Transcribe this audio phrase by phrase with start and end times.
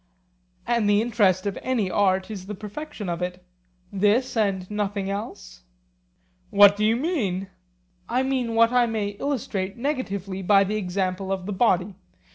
[0.65, 5.61] And the interest of any art is the perfection of it—this and nothing else?
[6.49, 7.49] What do you mean?
[8.09, 11.93] I mean what I may illustrate negatively by the example of the body.